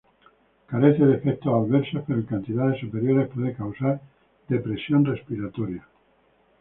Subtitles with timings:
[0.65, 4.01] Carece de efectos adversos pero en cantidades superiores puede causar
[4.47, 5.87] depresión respiratoria.